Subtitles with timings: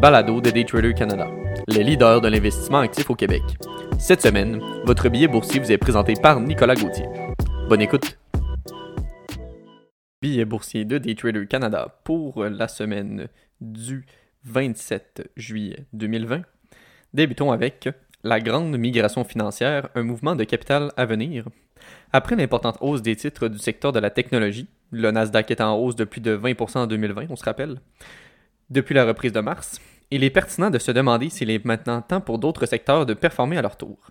[0.00, 1.28] balado de Daytrader Canada,
[1.68, 3.42] les leaders de l'investissement actif au Québec.
[3.98, 7.04] Cette semaine, votre billet boursier vous est présenté par Nicolas Gauthier.
[7.68, 8.18] Bonne écoute!
[10.22, 13.28] Billet boursier de Daytrader Canada pour la semaine
[13.60, 14.06] du
[14.44, 16.44] 27 juillet 2020.
[17.12, 17.90] Débutons avec
[18.24, 21.44] la grande migration financière, un mouvement de capital à venir.
[22.14, 25.96] Après l'importante hausse des titres du secteur de la technologie, le Nasdaq est en hausse
[25.96, 27.80] de plus de 20% en 2020, on se rappelle,
[28.70, 29.80] depuis la reprise de mars,
[30.10, 33.56] il est pertinent de se demander s'il est maintenant temps pour d'autres secteurs de performer
[33.58, 34.10] à leur tour.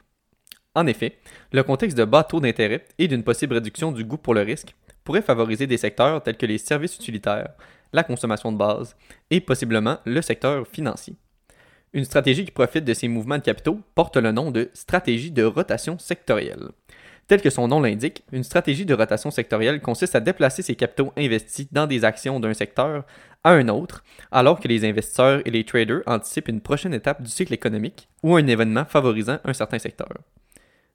[0.76, 1.20] En effet,
[1.52, 4.76] le contexte de bas taux d'intérêt et d'une possible réduction du goût pour le risque
[5.04, 7.50] pourrait favoriser des secteurs tels que les services utilitaires,
[7.92, 8.96] la consommation de base
[9.30, 11.16] et possiblement le secteur financier.
[11.94, 15.44] Une stratégie qui profite de ces mouvements de capitaux porte le nom de stratégie de
[15.44, 16.70] rotation sectorielle.
[17.30, 21.14] Tel que son nom l'indique, une stratégie de rotation sectorielle consiste à déplacer ses capitaux
[21.16, 23.06] investis dans des actions d'un secteur
[23.44, 27.30] à un autre, alors que les investisseurs et les traders anticipent une prochaine étape du
[27.30, 30.09] cycle économique ou un événement favorisant un certain secteur.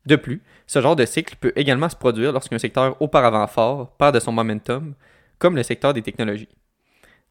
[0.06, 4.16] De plus, ce genre de cycle peut également se produire lorsqu'un secteur auparavant fort perd
[4.16, 4.94] de son momentum,
[5.38, 6.48] comme le secteur des technologies.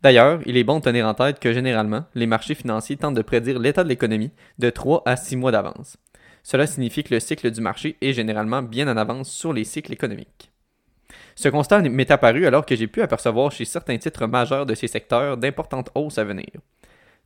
[0.01, 3.21] D'ailleurs, il est bon de tenir en tête que généralement, les marchés financiers tentent de
[3.21, 5.97] prédire l'état de l'économie de 3 à 6 mois d'avance.
[6.43, 9.93] Cela signifie que le cycle du marché est généralement bien en avance sur les cycles
[9.93, 10.51] économiques.
[11.35, 14.87] Ce constat m'est apparu alors que j'ai pu apercevoir chez certains titres majeurs de ces
[14.87, 16.49] secteurs d'importantes hausses à venir.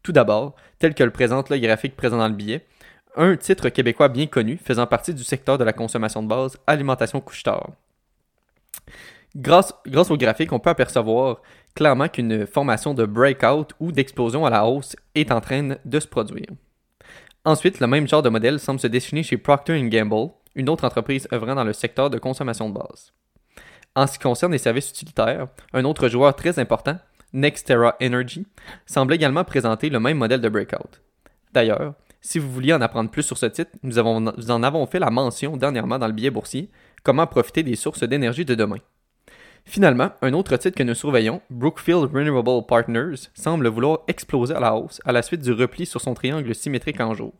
[0.03, 2.65] Tout d'abord, tel que le présente le graphique présent dans le billet,
[3.15, 7.19] un titre québécois bien connu faisant partie du secteur de la consommation de base, alimentation
[7.19, 7.71] couche-tard.
[9.35, 11.41] Grâce, grâce au graphique, on peut apercevoir
[11.75, 16.07] clairement qu'une formation de breakout ou d'explosion à la hausse est en train de se
[16.07, 16.47] produire.
[17.47, 21.29] Ensuite, le même genre de modèle semble se dessiner chez Procter Gamble, une autre entreprise
[21.31, 23.13] œuvrant dans le secteur de consommation de base.
[23.95, 26.97] En ce qui concerne les services utilitaires, un autre joueur très important,
[27.31, 28.45] Nextera Energy,
[28.85, 31.01] semble également présenter le même modèle de breakout.
[31.53, 34.99] D'ailleurs, si vous vouliez en apprendre plus sur ce titre, nous, nous en avons fait
[34.99, 36.69] la mention dernièrement dans le billet boursier,
[37.01, 38.79] comment profiter des sources d'énergie de demain.
[39.69, 44.73] Finalement, un autre titre que nous surveillons, Brookfield Renewable Partners, semble vouloir exploser à la
[44.73, 47.33] hausse à la suite du repli sur son triangle symétrique en jour.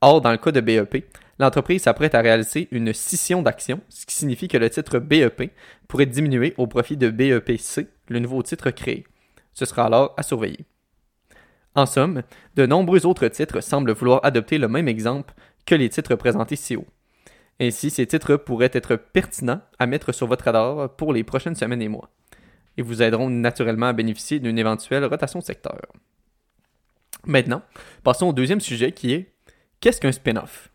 [0.00, 4.14] Or, dans le cas de BEP, l'entreprise s'apprête à réaliser une scission d'actions, ce qui
[4.14, 5.52] signifie que le titre BEP
[5.88, 9.04] pourrait diminuer au profit de BEPC, le nouveau titre créé.
[9.52, 10.64] Ce sera alors à surveiller.
[11.74, 12.22] En somme,
[12.54, 15.34] de nombreux autres titres semblent vouloir adopter le même exemple
[15.66, 16.86] que les titres présentés ci haut.
[17.60, 21.82] Ainsi, ces titres pourraient être pertinents à mettre sur votre radar pour les prochaines semaines
[21.82, 22.10] et mois,
[22.78, 25.78] et vous aideront naturellement à bénéficier d'une éventuelle rotation secteur.
[27.26, 27.62] Maintenant,
[28.02, 29.34] passons au deuxième sujet qui est
[29.80, 30.70] qu'est-ce qu'un spin-off?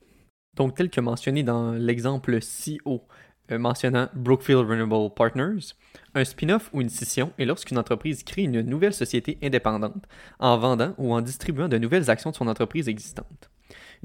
[0.53, 3.03] Donc, tel que mentionné dans l'exemple ci haut
[3.51, 5.73] euh, mentionnant Brookfield Renewable Partners,
[6.13, 10.05] un spin-off ou une scission est lorsqu'une entreprise crée une nouvelle société indépendante
[10.39, 13.49] en vendant ou en distribuant de nouvelles actions de son entreprise existante.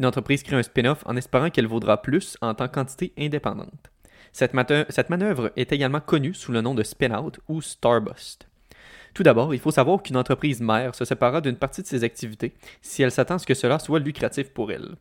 [0.00, 3.90] Une entreprise crée un spin-off en espérant qu'elle vaudra plus en tant qu'entité indépendante.
[4.32, 8.48] Cette, manœuvre est également connue sous le nom de spin-out ou starbust.
[9.12, 12.54] Tout d'abord, il faut savoir qu'une entreprise mère se séparera d'une partie de ses activités
[12.80, 14.94] si elle s'attend à ce que cela soit lucratif pour elle.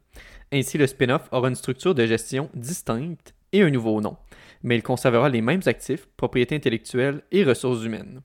[0.52, 4.18] Ainsi, le spin-off aura une structure de gestion distincte et un nouveau nom,
[4.64, 8.20] mais il conservera les mêmes actifs, propriétés intellectuelles et ressources humaines.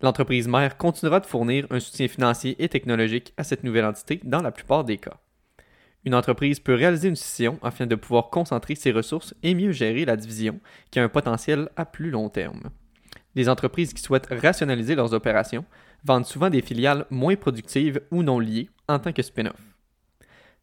[0.00, 4.40] L'entreprise mère continuera de fournir un soutien financier et technologique à cette nouvelle entité dans
[4.40, 5.20] la plupart des cas.
[6.04, 10.04] Une entreprise peut réaliser une scission afin de pouvoir concentrer ses ressources et mieux gérer
[10.04, 10.60] la division
[10.90, 12.70] qui a un potentiel à plus long terme.
[13.34, 15.64] Les entreprises qui souhaitent rationaliser leurs opérations
[16.04, 19.60] vendent souvent des filiales moins productives ou non liées en tant que spin-off.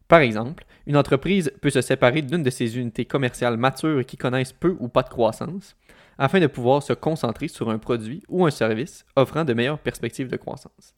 [0.08, 4.52] Par exemple, une entreprise peut se séparer d'une de ses unités commerciales matures qui connaissent
[4.52, 5.76] peu ou pas de croissance
[6.18, 10.28] afin de pouvoir se concentrer sur un produit ou un service offrant de meilleures perspectives
[10.28, 10.94] de croissance.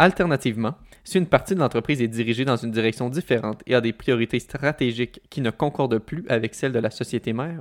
[0.00, 3.92] Alternativement, si une partie de l'entreprise est dirigée dans une direction différente et a des
[3.92, 7.60] priorités stratégiques qui ne concordent plus avec celles de la société mère,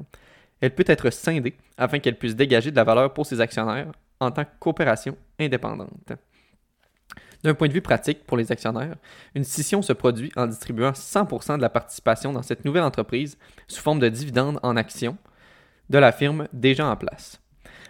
[0.61, 3.91] elle peut être scindée afin qu'elle puisse dégager de la valeur pour ses actionnaires
[4.21, 6.13] en tant que coopération indépendante.
[7.43, 8.95] D'un point de vue pratique pour les actionnaires,
[9.35, 13.37] une scission se produit en distribuant 100% de la participation dans cette nouvelle entreprise
[13.67, 15.17] sous forme de dividendes en actions
[15.89, 17.41] de la firme déjà en place.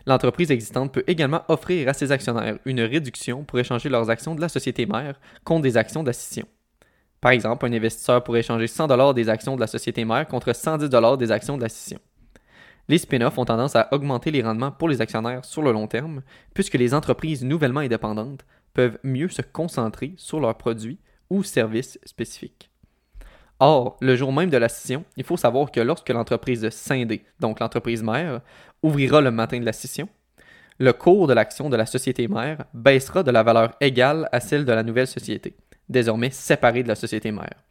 [0.05, 4.41] L'entreprise existante peut également offrir à ses actionnaires une réduction pour échanger leurs actions de
[4.41, 6.47] la société mère contre des actions d'accession.
[7.21, 10.89] Par exemple, un investisseur pourrait échanger 100 des actions de la société mère contre 110
[11.17, 11.99] des actions de la.
[12.87, 16.23] Les spin-offs ont tendance à augmenter les rendements pour les actionnaires sur le long terme,
[16.53, 20.97] puisque les entreprises nouvellement indépendantes peuvent mieux se concentrer sur leurs produits
[21.29, 22.71] ou services spécifiques.
[23.59, 27.59] Or, le jour même de la scission, il faut savoir que lorsque l'entreprise scindée, donc
[27.59, 28.41] l'entreprise mère,
[28.83, 30.07] ouvrira le matin de la scission,
[30.77, 34.63] le cours de l'action de la société mère baissera de la valeur égale à celle
[34.63, 35.57] de la nouvelle société,
[35.89, 37.63] désormais séparée de la société mère.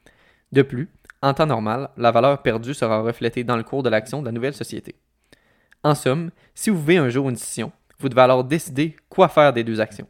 [0.53, 0.91] De plus,
[1.23, 4.33] en temps normal, la valeur perdue sera reflétée dans le cours de l'action de la
[4.33, 4.95] nouvelle société.
[5.83, 9.55] En somme, si vous vivez un jour une scission, vous devez alors décider quoi faire
[9.55, 10.07] des deux actions.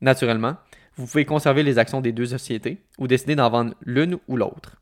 [0.00, 0.56] Naturellement,
[0.96, 4.81] vous pouvez conserver les actions des deux sociétés ou décider d'en vendre l'une ou l'autre.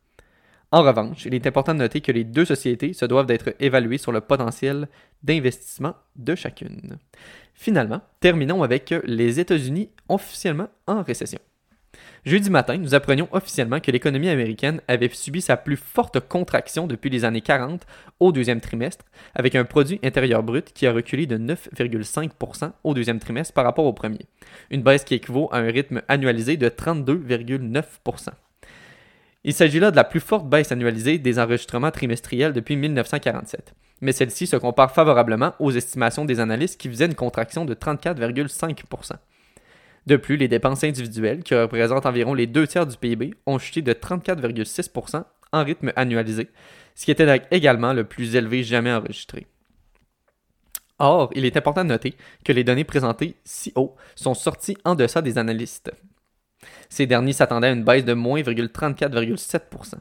[0.73, 3.97] En revanche, il est important de noter que les deux sociétés se doivent d'être évaluées
[3.97, 4.87] sur le potentiel
[5.21, 6.97] d'investissement de chacune.
[7.53, 11.39] Finalement, terminons avec les États-Unis officiellement en récession.
[12.23, 17.09] Jeudi matin, nous apprenions officiellement que l'économie américaine avait subi sa plus forte contraction depuis
[17.09, 17.85] les années 40
[18.21, 19.03] au deuxième trimestre,
[19.35, 23.85] avec un produit intérieur brut qui a reculé de 9,5% au deuxième trimestre par rapport
[23.85, 24.25] au premier,
[24.69, 28.29] une baisse qui équivaut à un rythme annualisé de 32,9%.
[29.43, 34.11] Il s'agit là de la plus forte baisse annualisée des enregistrements trimestriels depuis 1947, mais
[34.11, 39.13] celle-ci se compare favorablement aux estimations des analystes qui faisaient une contraction de 34,5%.
[40.07, 43.81] De plus, les dépenses individuelles, qui représentent environ les deux tiers du PIB, ont chuté
[43.81, 45.23] de 34,6%
[45.53, 46.49] en rythme annualisé,
[46.95, 49.47] ce qui était également le plus élevé jamais enregistré.
[50.99, 52.13] Or, il est important de noter
[52.45, 55.91] que les données présentées si haut sont sorties en deçà des analystes.
[56.89, 59.95] Ces derniers s'attendaient à une baisse de moins 34,7%.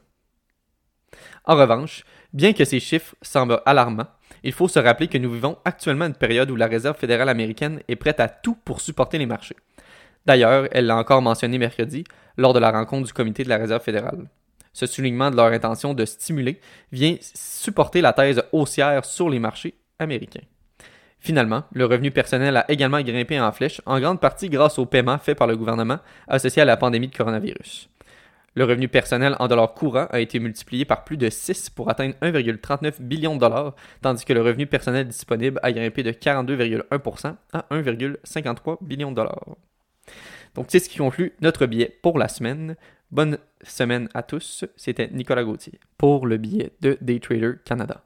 [1.45, 4.07] En revanche, bien que ces chiffres semblent alarmants,
[4.43, 7.81] il faut se rappeler que nous vivons actuellement une période où la Réserve fédérale américaine
[7.89, 9.57] est prête à tout pour supporter les marchés.
[10.27, 12.05] D'ailleurs, elle l'a encore mentionné mercredi
[12.37, 14.29] lors de la rencontre du comité de la Réserve fédérale.
[14.73, 16.61] Ce soulignement de leur intention de stimuler
[16.93, 20.45] vient supporter la thèse haussière sur les marchés américains.
[21.21, 25.19] Finalement, le revenu personnel a également grimpé en flèche, en grande partie grâce aux paiements
[25.19, 27.91] faits par le gouvernement associés à la pandémie de coronavirus.
[28.55, 32.15] Le revenu personnel en dollars courants a été multiplié par plus de 6 pour atteindre
[32.23, 37.67] 1,39 billion de dollars, tandis que le revenu personnel disponible a grimpé de 42,1% à
[37.71, 39.57] 1,53 billion de dollars.
[40.55, 42.77] Donc, c'est ce qui conclut notre billet pour la semaine.
[43.13, 44.65] Bonne semaine à tous.
[44.77, 48.03] C'était Nicolas Gauthier pour le billet de Daytrader Canada.